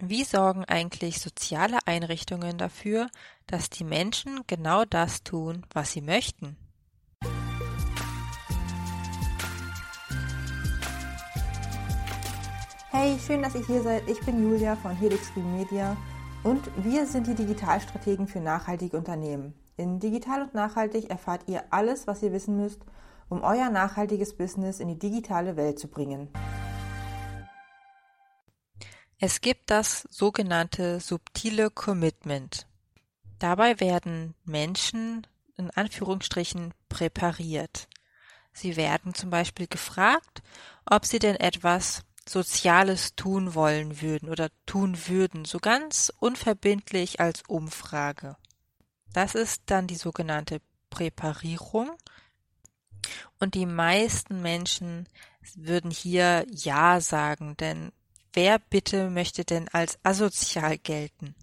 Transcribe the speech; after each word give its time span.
Wie 0.00 0.24
sorgen 0.24 0.64
eigentlich 0.64 1.20
soziale 1.20 1.78
Einrichtungen 1.86 2.58
dafür, 2.58 3.08
dass 3.46 3.70
die 3.70 3.84
Menschen 3.84 4.40
genau 4.48 4.84
das 4.84 5.22
tun, 5.22 5.64
was 5.72 5.92
sie 5.92 6.00
möchten? 6.00 6.56
Hey, 12.90 13.16
schön, 13.24 13.42
dass 13.42 13.54
ihr 13.54 13.66
hier 13.66 13.82
seid. 13.82 14.08
Ich 14.08 14.20
bin 14.20 14.42
Julia 14.42 14.74
von 14.76 14.96
Helix 14.96 15.32
Green 15.32 15.56
Media 15.56 15.96
und 16.42 16.62
wir 16.76 17.06
sind 17.06 17.26
die 17.28 17.34
Digitalstrategen 17.34 18.26
für 18.26 18.40
nachhaltige 18.40 18.96
Unternehmen. 18.96 19.54
In 19.76 20.00
Digital 20.00 20.42
und 20.42 20.54
Nachhaltig 20.54 21.10
erfahrt 21.10 21.42
ihr 21.46 21.64
alles, 21.70 22.06
was 22.06 22.22
ihr 22.22 22.32
wissen 22.32 22.56
müsst, 22.56 22.80
um 23.28 23.42
euer 23.42 23.70
nachhaltiges 23.70 24.36
Business 24.36 24.80
in 24.80 24.88
die 24.88 24.98
digitale 24.98 25.56
Welt 25.56 25.78
zu 25.78 25.88
bringen. 25.88 26.28
Es 29.26 29.40
gibt 29.40 29.70
das 29.70 30.06
sogenannte 30.10 31.00
subtile 31.00 31.70
Commitment. 31.70 32.66
Dabei 33.38 33.80
werden 33.80 34.34
Menschen 34.44 35.26
in 35.56 35.70
Anführungsstrichen 35.70 36.74
präpariert. 36.90 37.88
Sie 38.52 38.76
werden 38.76 39.14
zum 39.14 39.30
Beispiel 39.30 39.66
gefragt, 39.66 40.42
ob 40.84 41.06
sie 41.06 41.20
denn 41.20 41.36
etwas 41.36 42.02
Soziales 42.28 43.16
tun 43.16 43.54
wollen 43.54 44.02
würden 44.02 44.28
oder 44.28 44.50
tun 44.66 45.08
würden, 45.08 45.46
so 45.46 45.58
ganz 45.58 46.12
unverbindlich 46.20 47.18
als 47.18 47.44
Umfrage. 47.48 48.36
Das 49.14 49.34
ist 49.34 49.62
dann 49.64 49.86
die 49.86 49.96
sogenannte 49.96 50.60
Präparierung. 50.90 51.90
Und 53.40 53.54
die 53.54 53.64
meisten 53.64 54.42
Menschen 54.42 55.08
würden 55.54 55.90
hier 55.90 56.44
Ja 56.50 57.00
sagen, 57.00 57.56
denn 57.56 57.90
Wer 58.34 58.58
bitte 58.58 59.10
möchte 59.10 59.44
denn 59.44 59.68
als 59.68 59.96
asozial 60.02 60.76
gelten? 60.76 61.36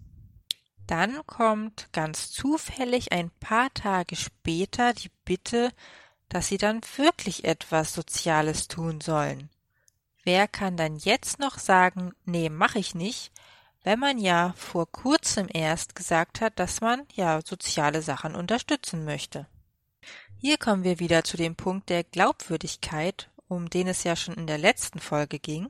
Dann 0.86 1.24
kommt 1.26 1.88
ganz 1.92 2.30
zufällig 2.30 3.12
ein 3.12 3.30
paar 3.40 3.72
Tage 3.72 4.14
später 4.14 4.92
die 4.92 5.10
Bitte, 5.24 5.72
dass 6.28 6.48
sie 6.48 6.58
dann 6.58 6.82
wirklich 6.96 7.44
etwas 7.44 7.94
Soziales 7.94 8.68
tun 8.68 9.00
sollen. 9.00 9.48
Wer 10.22 10.46
kann 10.46 10.76
dann 10.76 10.96
jetzt 10.96 11.38
noch 11.38 11.58
sagen, 11.58 12.12
nee, 12.26 12.50
mach 12.50 12.74
ich 12.74 12.94
nicht, 12.94 13.32
wenn 13.82 13.98
man 13.98 14.18
ja 14.18 14.52
vor 14.58 14.90
kurzem 14.90 15.48
erst 15.50 15.94
gesagt 15.94 16.42
hat, 16.42 16.58
dass 16.58 16.82
man 16.82 17.06
ja 17.14 17.40
soziale 17.42 18.02
Sachen 18.02 18.34
unterstützen 18.34 19.06
möchte? 19.06 19.46
Hier 20.36 20.58
kommen 20.58 20.84
wir 20.84 20.98
wieder 20.98 21.24
zu 21.24 21.38
dem 21.38 21.56
Punkt 21.56 21.88
der 21.88 22.04
Glaubwürdigkeit, 22.04 23.30
um 23.48 23.70
den 23.70 23.88
es 23.88 24.04
ja 24.04 24.14
schon 24.14 24.34
in 24.34 24.46
der 24.46 24.58
letzten 24.58 24.98
Folge 24.98 25.38
ging. 25.38 25.68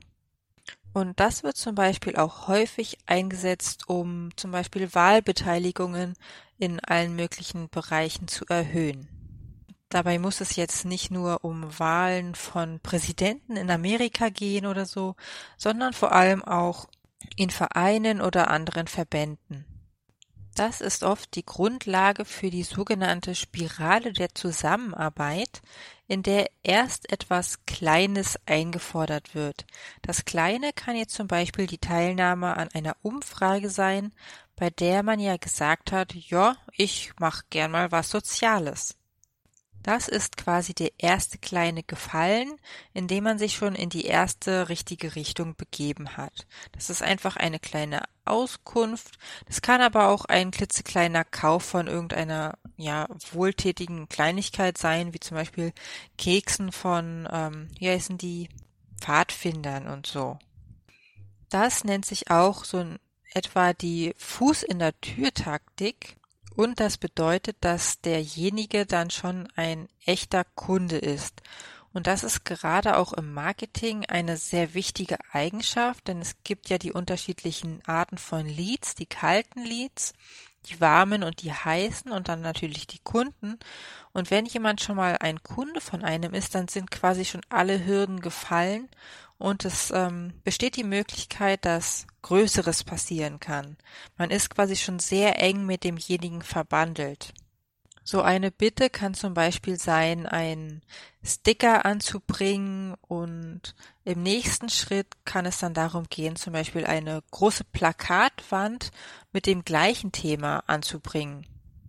Und 0.93 1.19
das 1.19 1.43
wird 1.43 1.57
zum 1.57 1.73
Beispiel 1.73 2.15
auch 2.15 2.47
häufig 2.47 2.99
eingesetzt, 3.07 3.89
um 3.89 4.29
zum 4.37 4.51
Beispiel 4.51 4.93
Wahlbeteiligungen 4.93 6.13
in 6.57 6.79
allen 6.79 7.15
möglichen 7.15 7.67
Bereichen 7.69 8.27
zu 8.27 8.45
erhöhen. 8.45 9.07
Dabei 9.89 10.17
muss 10.17 10.41
es 10.41 10.55
jetzt 10.55 10.85
nicht 10.85 11.11
nur 11.11 11.43
um 11.43 11.79
Wahlen 11.79 12.35
von 12.35 12.79
Präsidenten 12.79 13.55
in 13.55 13.69
Amerika 13.69 14.29
gehen 14.29 14.65
oder 14.65 14.85
so, 14.85 15.15
sondern 15.57 15.93
vor 15.93 16.13
allem 16.13 16.43
auch 16.43 16.87
in 17.35 17.49
Vereinen 17.49 18.21
oder 18.21 18.49
anderen 18.49 18.87
Verbänden. 18.87 19.65
Das 20.55 20.81
ist 20.81 21.01
oft 21.01 21.33
die 21.35 21.45
Grundlage 21.45 22.25
für 22.25 22.51
die 22.51 22.63
sogenannte 22.63 23.33
Spirale 23.33 24.13
der 24.13 24.35
Zusammenarbeit, 24.35 25.61
in 26.07 26.21
der 26.21 26.47
erst 26.61 27.11
etwas 27.11 27.65
Kleines 27.65 28.37
eingefordert 28.45 29.33
wird. 29.33 29.65
Das 30.03 30.25
Kleine 30.25 30.71
kann 30.73 30.95
jetzt 30.95 31.15
zum 31.15 31.27
Beispiel 31.27 31.65
die 31.65 31.79
Teilnahme 31.79 32.55
an 32.55 32.69
einer 32.73 32.95
Umfrage 33.01 33.69
sein, 33.69 34.13
bei 34.55 34.69
der 34.69 35.01
man 35.01 35.19
ja 35.19 35.37
gesagt 35.37 35.91
hat, 35.91 36.13
ja, 36.13 36.55
ich 36.77 37.13
mach 37.19 37.43
gern 37.49 37.71
mal 37.71 37.91
was 37.91 38.11
Soziales. 38.11 38.95
Das 39.83 40.07
ist 40.07 40.37
quasi 40.37 40.73
der 40.73 40.91
erste 40.97 41.37
kleine 41.37 41.83
Gefallen, 41.83 42.55
in 42.93 43.07
dem 43.07 43.25
man 43.25 43.37
sich 43.37 43.55
schon 43.55 43.75
in 43.75 43.89
die 43.89 44.05
erste 44.05 44.69
richtige 44.69 45.15
Richtung 45.15 45.55
begeben 45.55 46.15
hat. 46.15 46.47
Das 46.71 46.89
ist 46.89 47.03
einfach 47.03 47.35
eine 47.35 47.59
kleine 47.59 48.03
Auskunft. 48.23 49.17
Das 49.45 49.61
kann 49.61 49.81
aber 49.81 50.07
auch 50.07 50.23
ein 50.25 50.51
klitzekleiner 50.51 51.25
Kauf 51.25 51.63
von 51.63 51.87
irgendeiner 51.87 52.57
ja 52.77 53.07
wohltätigen 53.31 54.07
Kleinigkeit 54.07 54.77
sein, 54.77 55.13
wie 55.13 55.19
zum 55.19 55.35
Beispiel 55.35 55.73
Keksen 56.17 56.71
von, 56.71 57.27
ähm, 57.31 57.69
wie 57.77 57.89
heißen 57.89 58.17
die, 58.17 58.49
Pfadfindern 59.03 59.87
und 59.87 60.07
so. 60.07 60.39
Das 61.49 61.83
nennt 61.83 62.05
sich 62.05 62.31
auch 62.31 62.63
so 62.63 62.79
in 62.79 62.99
etwa 63.33 63.73
die 63.73 64.13
Fuß 64.17 64.63
in 64.63 64.79
der 64.79 64.99
Tür 65.01 65.33
Taktik. 65.33 66.15
Und 66.55 66.79
das 66.79 66.97
bedeutet, 66.97 67.57
dass 67.61 68.01
derjenige 68.01 68.85
dann 68.85 69.09
schon 69.09 69.47
ein 69.55 69.89
echter 70.05 70.43
Kunde 70.55 70.97
ist. 70.97 71.41
Und 71.93 72.07
das 72.07 72.23
ist 72.23 72.43
gerade 72.43 72.97
auch 72.97 73.13
im 73.13 73.33
Marketing 73.33 74.05
eine 74.05 74.37
sehr 74.37 74.73
wichtige 74.73 75.17
Eigenschaft, 75.31 76.07
denn 76.07 76.21
es 76.21 76.35
gibt 76.43 76.69
ja 76.69 76.79
die 76.79 76.91
unterschiedlichen 76.91 77.81
Arten 77.85 78.17
von 78.17 78.47
Leads, 78.47 78.95
die 78.95 79.05
kalten 79.05 79.63
Leads, 79.63 80.13
die 80.67 80.81
warmen 80.81 81.23
und 81.23 81.43
die 81.43 81.53
heißen 81.53 82.11
und 82.11 82.29
dann 82.29 82.41
natürlich 82.41 82.87
die 82.87 82.99
Kunden. 82.99 83.59
Und 84.11 84.31
wenn 84.31 84.45
jemand 84.45 84.81
schon 84.81 84.95
mal 84.95 85.17
ein 85.19 85.43
Kunde 85.43 85.81
von 85.81 86.03
einem 86.03 86.33
ist, 86.33 86.55
dann 86.55 86.67
sind 86.67 86.89
quasi 86.89 87.25
schon 87.25 87.41
alle 87.49 87.85
Hürden 87.85 88.21
gefallen 88.21 88.89
und 89.43 89.65
es 89.65 89.91
ähm, 89.91 90.31
besteht 90.45 90.77
die 90.77 90.85
Möglichkeit, 90.85 91.65
dass 91.65 92.07
Größeres 92.21 92.85
passieren 92.85 93.41
kann. 93.41 93.75
Man 94.17 94.31
ist 94.31 94.49
quasi 94.49 94.77
schon 94.77 94.99
sehr 94.99 95.37
eng 95.43 95.65
mit 95.65 95.83
demjenigen 95.83 96.41
verbandelt. 96.41 97.33
So 98.05 98.21
eine 98.21 98.51
Bitte 98.51 98.89
kann 98.89 99.13
zum 99.13 99.33
Beispiel 99.33 99.77
sein, 99.77 100.27
einen 100.27 100.81
Sticker 101.25 101.85
anzubringen 101.85 102.95
und 103.01 103.75
im 104.05 104.23
nächsten 104.23 104.69
Schritt 104.69 105.07
kann 105.25 105.45
es 105.45 105.59
dann 105.59 105.73
darum 105.73 106.05
gehen, 106.09 106.37
zum 106.37 106.53
Beispiel 106.53 106.85
eine 106.85 107.21
große 107.31 107.65
Plakatwand 107.65 108.91
mit 109.33 109.45
dem 109.45 109.65
gleichen 109.65 110.13
Thema 110.13 110.63
anzubringen. 110.67 111.45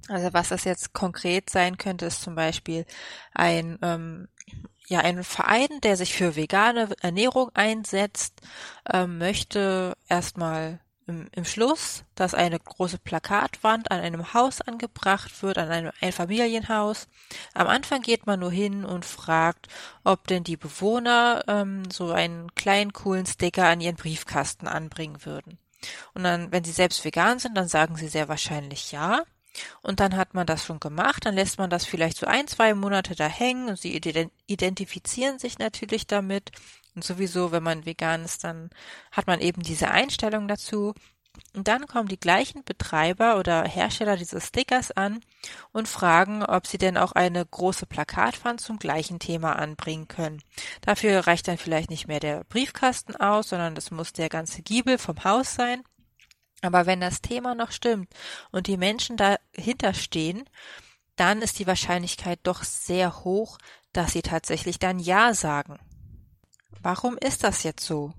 Also 0.08 0.32
was 0.32 0.48
das 0.50 0.64
jetzt 0.64 0.92
konkret 0.92 1.50
sein 1.50 1.78
könnte, 1.78 2.06
ist 2.06 2.22
zum 2.22 2.34
Beispiel 2.34 2.84
ein 3.32 3.78
ähm, 3.82 4.28
ja 4.86 5.00
ein 5.00 5.24
Verein, 5.24 5.80
der 5.82 5.96
sich 5.96 6.14
für 6.14 6.36
vegane 6.36 6.90
Ernährung 7.00 7.50
einsetzt, 7.54 8.40
ähm, 8.92 9.18
möchte 9.18 9.94
erstmal 10.08 10.80
im, 11.06 11.28
im 11.32 11.44
Schluss, 11.44 12.04
dass 12.14 12.34
eine 12.34 12.58
große 12.58 12.98
Plakatwand 12.98 13.90
an 13.90 14.00
einem 14.00 14.34
Haus 14.34 14.60
angebracht 14.60 15.42
wird, 15.42 15.58
an 15.58 15.70
einem 15.70 15.92
Einfamilienhaus. 16.00 17.08
Am 17.52 17.66
Anfang 17.66 18.02
geht 18.02 18.26
man 18.26 18.40
nur 18.40 18.50
hin 18.50 18.84
und 18.84 19.04
fragt, 19.04 19.68
ob 20.02 20.26
denn 20.26 20.44
die 20.44 20.56
Bewohner 20.56 21.44
ähm, 21.46 21.90
so 21.90 22.12
einen 22.12 22.54
kleinen 22.54 22.92
coolen 22.92 23.26
Sticker 23.26 23.66
an 23.66 23.80
ihren 23.80 23.96
Briefkasten 23.96 24.66
anbringen 24.66 25.24
würden. 25.24 25.58
Und 26.14 26.24
dann, 26.24 26.50
wenn 26.50 26.64
sie 26.64 26.72
selbst 26.72 27.04
vegan 27.04 27.38
sind, 27.38 27.56
dann 27.56 27.68
sagen 27.68 27.96
sie 27.96 28.08
sehr 28.08 28.28
wahrscheinlich 28.28 28.92
ja. 28.92 29.24
Und 29.82 30.00
dann 30.00 30.16
hat 30.16 30.34
man 30.34 30.46
das 30.46 30.64
schon 30.64 30.80
gemacht, 30.80 31.26
dann 31.26 31.34
lässt 31.34 31.58
man 31.58 31.70
das 31.70 31.84
vielleicht 31.84 32.16
so 32.16 32.26
ein, 32.26 32.46
zwei 32.48 32.74
Monate 32.74 33.14
da 33.14 33.26
hängen 33.26 33.68
und 33.68 33.78
sie 33.78 33.96
identifizieren 34.46 35.38
sich 35.38 35.58
natürlich 35.58 36.06
damit. 36.06 36.50
Und 36.94 37.04
sowieso, 37.04 37.52
wenn 37.52 37.62
man 37.62 37.86
vegan 37.86 38.24
ist, 38.24 38.44
dann 38.44 38.70
hat 39.10 39.26
man 39.26 39.40
eben 39.40 39.62
diese 39.62 39.90
Einstellung 39.90 40.48
dazu. 40.48 40.94
Und 41.52 41.66
dann 41.66 41.88
kommen 41.88 42.08
die 42.08 42.18
gleichen 42.18 42.62
Betreiber 42.64 43.38
oder 43.38 43.64
Hersteller 43.64 44.16
dieses 44.16 44.46
Stickers 44.46 44.92
an 44.92 45.20
und 45.72 45.88
fragen, 45.88 46.44
ob 46.44 46.66
sie 46.66 46.78
denn 46.78 46.96
auch 46.96 47.12
eine 47.12 47.44
große 47.44 47.86
Plakatwand 47.86 48.60
zum 48.60 48.78
gleichen 48.78 49.18
Thema 49.18 49.56
anbringen 49.56 50.06
können. 50.06 50.42
Dafür 50.80 51.26
reicht 51.26 51.48
dann 51.48 51.58
vielleicht 51.58 51.90
nicht 51.90 52.06
mehr 52.06 52.20
der 52.20 52.44
Briefkasten 52.44 53.16
aus, 53.16 53.48
sondern 53.48 53.74
das 53.74 53.90
muss 53.90 54.12
der 54.12 54.28
ganze 54.28 54.62
Giebel 54.62 54.98
vom 54.98 55.24
Haus 55.24 55.54
sein. 55.54 55.82
Aber 56.64 56.86
wenn 56.86 57.00
das 57.00 57.20
Thema 57.20 57.54
noch 57.54 57.72
stimmt 57.72 58.08
und 58.50 58.68
die 58.68 58.78
Menschen 58.78 59.18
dahinter 59.18 59.92
stehen, 59.92 60.48
dann 61.14 61.42
ist 61.42 61.58
die 61.58 61.66
Wahrscheinlichkeit 61.66 62.40
doch 62.42 62.64
sehr 62.64 63.22
hoch, 63.22 63.58
dass 63.92 64.12
sie 64.12 64.22
tatsächlich 64.22 64.78
dann 64.78 64.98
Ja 64.98 65.34
sagen. 65.34 65.78
Warum 66.82 67.18
ist 67.18 67.44
das 67.44 67.64
jetzt 67.64 67.84
so? 67.84 68.14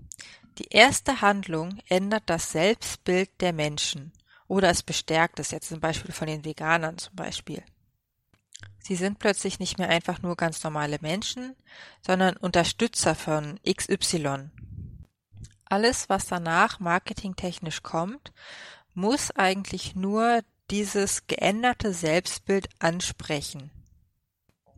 Die 0.59 0.67
erste 0.69 1.21
Handlung 1.21 1.79
ändert 1.89 2.23
das 2.27 2.51
Selbstbild 2.51 3.29
der 3.41 3.51
Menschen 3.51 4.13
oder 4.47 4.69
es 4.69 4.83
bestärkt 4.83 5.39
es 5.39 5.49
jetzt 5.49 5.69
zum 5.69 5.79
Beispiel 5.79 6.13
von 6.13 6.27
den 6.27 6.45
Veganern 6.45 6.99
zum 6.99 7.15
Beispiel. 7.15 7.63
Sie 8.79 8.95
sind 8.95 9.17
plötzlich 9.17 9.57
nicht 9.57 9.79
mehr 9.79 9.89
einfach 9.89 10.21
nur 10.21 10.35
ganz 10.37 10.63
normale 10.63 10.99
Menschen, 11.01 11.55
sondern 12.05 12.37
Unterstützer 12.37 13.15
von 13.15 13.59
XY. 13.67 14.51
Alles, 15.65 16.09
was 16.09 16.27
danach 16.27 16.79
marketingtechnisch 16.79 17.83
kommt, 17.83 18.31
muss 18.93 19.31
eigentlich 19.31 19.95
nur 19.95 20.41
dieses 20.71 21.27
geänderte 21.27 21.93
Selbstbild 21.93 22.69
ansprechen. 22.79 23.71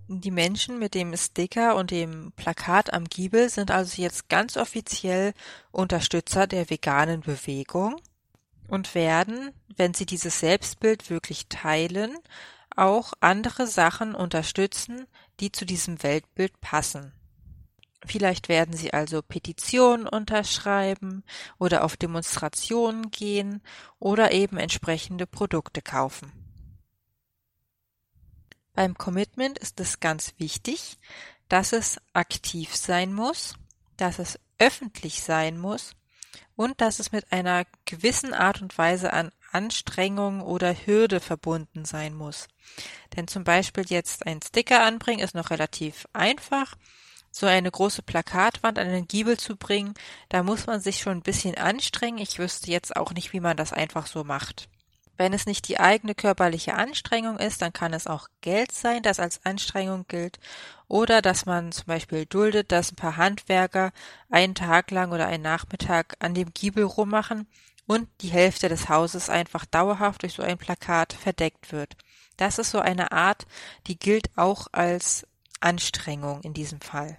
Die 0.10 0.32
Menschen 0.32 0.80
mit 0.80 0.96
dem 0.96 1.16
Sticker 1.18 1.76
und 1.76 1.92
dem 1.92 2.32
Plakat 2.38 2.94
am 2.94 3.06
Giebel 3.06 3.50
sind 3.50 3.72
also 3.72 4.02
jetzt 4.02 4.30
ganz 4.30 4.56
offiziell 4.56 5.34
Unterstützer 5.72 6.48
der 6.48 6.70
veganen 6.70 7.22
Bewegung 7.22 8.00
und 8.70 8.96
werden, 8.96 9.52
wenn 9.76 9.94
sie 9.94 10.06
dieses 10.06 10.40
Selbstbild 10.40 11.10
wirklich 11.10 11.48
teilen, 11.50 12.18
auch 12.74 13.14
andere 13.20 13.68
Sachen 13.68 14.16
unterstützen, 14.16 15.08
die 15.42 15.52
zu 15.52 15.66
diesem 15.66 16.02
Weltbild 16.04 16.62
passen. 16.62 17.12
Vielleicht 18.06 18.48
werden 18.48 18.76
sie 18.76 18.94
also 18.94 19.22
Petitionen 19.22 20.08
unterschreiben 20.08 21.24
oder 21.58 21.84
auf 21.84 21.98
Demonstrationen 21.98 23.10
gehen 23.10 23.62
oder 24.00 24.32
eben 24.32 24.58
entsprechende 24.58 25.26
Produkte 25.26 25.82
kaufen. 25.82 26.32
Beim 28.74 28.96
Commitment 28.96 29.58
ist 29.58 29.80
es 29.80 30.00
ganz 30.00 30.36
wichtig, 30.38 31.00
dass 31.50 31.74
es 31.74 32.00
aktiv 32.14 32.76
sein 32.76 33.12
muss, 33.14 33.56
dass 33.98 34.20
es 34.20 34.40
öffentlich 34.60 35.24
sein 35.24 35.58
muss 35.58 35.96
und 36.56 36.82
dass 36.82 37.00
es 37.00 37.12
mit 37.12 37.32
einer 37.32 37.66
gewissen 37.86 38.34
Art 38.34 38.62
und 38.62 38.78
Weise 38.78 39.14
an 39.14 39.32
Anstrengung 39.52 40.42
oder 40.42 40.74
Hürde 40.74 41.20
verbunden 41.20 41.86
sein 41.86 42.14
muss. 42.14 42.48
Denn 43.16 43.28
zum 43.28 43.44
Beispiel 43.44 43.86
jetzt 43.88 44.26
ein 44.28 44.42
Sticker 44.42 44.84
anbringen 44.84 45.22
ist 45.22 45.36
noch 45.36 45.50
relativ 45.50 46.08
einfach. 46.14 46.76
So 47.40 47.46
eine 47.46 47.70
große 47.70 48.02
Plakatwand 48.02 48.80
an 48.80 48.88
den 48.88 49.08
Giebel 49.08 49.38
zu 49.38 49.58
bringen, 49.58 49.94
da 50.28 50.42
muss 50.42 50.66
man 50.66 50.82
sich 50.82 50.98
schon 50.98 51.20
ein 51.20 51.22
bisschen 51.22 51.56
anstrengen. 51.56 52.18
Ich 52.18 52.40
wüsste 52.40 52.72
jetzt 52.72 52.96
auch 52.96 53.14
nicht, 53.14 53.32
wie 53.32 53.40
man 53.40 53.56
das 53.56 53.74
einfach 53.74 54.08
so 54.08 54.24
macht. 54.24 54.70
Wenn 55.18 55.34
es 55.34 55.46
nicht 55.46 55.68
die 55.68 55.80
eigene 55.80 56.16
körperliche 56.16 56.74
Anstrengung 56.74 57.38
ist, 57.38 57.62
dann 57.62 57.74
kann 57.74 57.94
es 57.94 58.08
auch 58.08 58.28
Geld 58.42 58.72
sein, 58.72 59.04
das 59.04 59.20
als 59.20 59.46
Anstrengung 59.46 60.06
gilt. 60.08 60.40
Oder 60.88 61.22
dass 61.22 61.46
man 61.46 61.72
zum 61.72 61.86
Beispiel 61.86 62.26
duldet, 62.26 62.72
dass 62.72 62.92
ein 62.92 62.96
paar 62.96 63.18
Handwerker 63.18 63.92
einen 64.32 64.56
Tag 64.56 64.90
lang 64.90 65.12
oder 65.12 65.28
einen 65.28 65.44
Nachmittag 65.44 66.16
an 66.18 66.34
dem 66.34 66.56
Giebel 66.56 66.86
rummachen 66.86 67.48
und 67.86 68.10
die 68.22 68.30
Hälfte 68.30 68.68
des 68.68 68.90
Hauses 68.90 69.30
einfach 69.30 69.68
dauerhaft 69.68 70.24
durch 70.24 70.34
so 70.34 70.42
ein 70.42 70.58
Plakat 70.58 71.14
verdeckt 71.14 71.72
wird. 71.72 71.98
Das 72.36 72.58
ist 72.58 72.72
so 72.72 72.80
eine 72.80 73.12
Art, 73.12 73.46
die 73.86 74.00
gilt 74.00 74.36
auch 74.36 74.66
als 74.72 75.28
Anstrengung 75.60 76.42
in 76.42 76.54
diesem 76.54 76.82
Fall. 76.82 77.18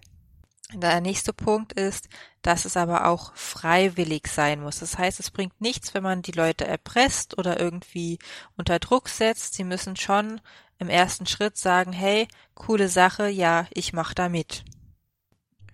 Der 0.74 1.00
nächste 1.00 1.32
Punkt 1.32 1.72
ist, 1.72 2.08
dass 2.42 2.66
es 2.66 2.76
aber 2.76 3.06
auch 3.06 3.34
freiwillig 3.34 4.28
sein 4.28 4.60
muss. 4.60 4.80
Das 4.80 4.98
heißt, 4.98 5.18
es 5.18 5.30
bringt 5.30 5.58
nichts, 5.60 5.94
wenn 5.94 6.02
man 6.02 6.20
die 6.20 6.32
Leute 6.32 6.66
erpresst 6.66 7.38
oder 7.38 7.58
irgendwie 7.58 8.18
unter 8.56 8.78
Druck 8.78 9.08
setzt. 9.08 9.54
Sie 9.54 9.64
müssen 9.64 9.96
schon 9.96 10.42
im 10.78 10.90
ersten 10.90 11.26
Schritt 11.26 11.56
sagen, 11.56 11.92
hey, 11.92 12.28
coole 12.54 12.88
Sache, 12.88 13.28
ja, 13.28 13.66
ich 13.72 13.94
mach 13.94 14.12
da 14.12 14.28
mit. 14.28 14.64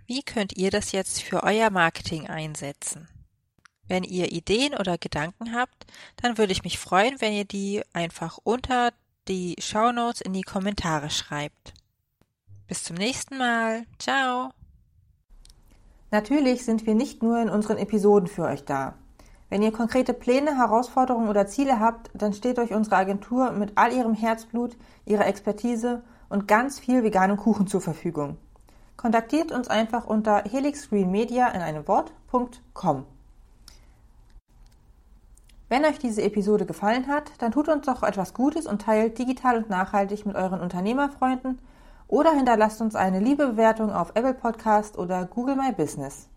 Wie 0.07 0.23
könnt 0.23 0.57
ihr 0.57 0.71
das 0.71 0.93
jetzt 0.93 1.23
für 1.23 1.43
euer 1.43 1.71
Marketing 1.71 2.29
einsetzen? 2.29 3.09
Wenn 3.87 4.05
ihr 4.05 4.33
Ideen 4.33 4.75
oder 4.75 4.97
Gedanken 4.97 5.55
habt, 5.55 5.87
dann 6.17 6.39
würde 6.39 6.53
ich 6.53 6.63
mich 6.63 6.79
freuen, 6.79 7.21
wenn 7.21 7.33
ihr 7.33 7.45
die 7.45 7.83
einfach 7.93 8.39
unter 8.45 8.93
die 9.29 9.57
Shownotes 9.59 10.21
in 10.21 10.33
die 10.33 10.43
Kommentare 10.43 11.11
schreibt. 11.11 11.75
Bis 12.67 12.83
zum 12.83 12.97
nächsten 12.97 13.37
Mal. 13.37 13.85
Ciao. 13.99 14.51
Natürlich 16.11 16.65
sind 16.65 16.87
wir 16.87 16.95
nicht 16.95 17.23
nur 17.23 17.39
in 17.39 17.51
unseren 17.51 17.77
Episoden 17.77 18.27
für 18.27 18.45
euch 18.45 18.65
da. 18.65 18.95
Wenn 19.51 19.63
ihr 19.63 19.71
konkrete 19.71 20.15
Pläne, 20.15 20.57
Herausforderungen 20.57 21.29
oder 21.29 21.47
Ziele 21.47 21.79
habt, 21.79 22.11
dann 22.15 22.33
steht 22.33 22.59
euch 22.59 22.73
unsere 22.73 22.97
Agentur 22.97 23.53
mit 23.53 23.73
all 23.75 23.93
ihrem 23.93 24.15
Herzblut, 24.15 24.77
ihrer 25.05 25.27
Expertise 25.27 26.03
und 26.31 26.49
ganz 26.49 26.79
viel 26.79 27.03
veganem 27.03 27.37
Kuchen 27.37 27.67
zur 27.67 27.83
Verfügung. 27.83 28.39
Kontaktiert 28.97 29.53
uns 29.53 29.69
einfach 29.69 30.07
unter 30.07 30.45
helixgreenmedia 30.45 31.49
in 31.49 31.61
einem 31.61 31.87
Wort.com. 31.87 33.05
Wenn 35.69 35.85
euch 35.85 35.99
diese 35.99 36.23
Episode 36.23 36.65
gefallen 36.65 37.09
hat, 37.09 37.33
dann 37.39 37.53
tut 37.53 37.69
uns 37.69 37.85
doch 37.85 38.03
etwas 38.03 38.33
Gutes 38.33 38.67
und 38.67 38.81
teilt 38.81 39.19
digital 39.19 39.59
und 39.59 39.69
nachhaltig 39.69 40.25
mit 40.25 40.35
euren 40.35 40.61
Unternehmerfreunden– 40.61 41.59
oder 42.15 42.31
hinterlasst 42.31 42.81
uns 42.81 42.95
eine 42.95 43.19
liebe 43.19 43.49
Bewertung 43.49 43.93
auf 43.93 44.11
Apple 44.15 44.35
Podcast 44.35 44.97
oder 44.97 45.25
Google 45.25 45.57
My 45.57 45.73
Business. 45.73 46.29